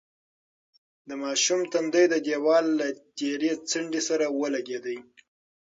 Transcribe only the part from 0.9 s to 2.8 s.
د ماشوم تندی د دېوال